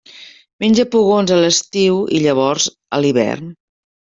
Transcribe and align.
Menja 0.63 0.85
pugons 0.95 1.35
a 1.35 1.37
l'estiu 1.43 1.99
i 2.21 2.25
llavors 2.25 2.69
a 2.99 3.03
l'hivern. 3.05 3.57